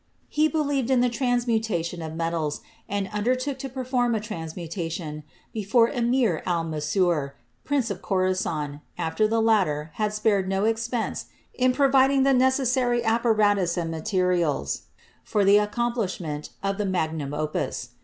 He 0.29 0.47
believed 0.47 0.89
in 0.89 1.01
the 1.01 1.11
transmutation 1.11 2.01
of 2.01 2.15
metals 2.15 2.61
and 2.89 3.07
undertook 3.09 3.59
to 3.59 3.69
perform 3.69 4.15
a 4.15 4.19
transmutation 4.19 5.21
before 5.53 5.89
Emir 5.89 6.41
Al 6.47 6.63
mansour, 6.63 7.35
Prince 7.63 7.91
of 7.91 8.01
Khorassan, 8.01 8.81
after 8.97 9.27
the 9.27 9.39
latter 9.43 9.91
had 10.01 10.11
spared 10.11 10.49
no 10.49 10.65
e::pense 10.65 11.25
in 11.53 11.71
providing 11.71 12.23
the 12.23 12.33
necessary 12.33 13.03
apparatus 13.05 13.77
and 13.77 13.91
materials 13.91 14.87
for 15.23 15.45
the 15.45 15.57
accomplishment 15.59 16.49
of 16.63 16.79
the 16.79 16.85
"magnum 16.87 17.31
opus." 17.35 17.89